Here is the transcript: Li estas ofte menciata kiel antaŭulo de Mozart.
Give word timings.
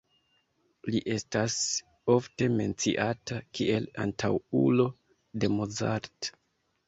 Li 0.93 1.01
estas 1.15 1.57
ofte 2.13 2.47
menciata 2.55 3.37
kiel 3.59 3.85
antaŭulo 4.05 4.87
de 5.43 5.51
Mozart. 5.59 6.33